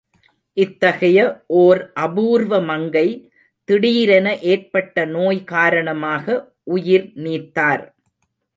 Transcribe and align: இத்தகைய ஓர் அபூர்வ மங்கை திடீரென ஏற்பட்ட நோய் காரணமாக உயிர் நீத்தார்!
இத்தகைய 0.57 1.17
ஓர் 1.59 1.81
அபூர்வ 2.03 2.59
மங்கை 2.61 3.05
திடீரென 3.69 4.27
ஏற்பட்ட 4.51 5.05
நோய் 5.13 5.43
காரணமாக 5.45 6.25
உயிர் 6.69 7.07
நீத்தார்! 7.23 7.85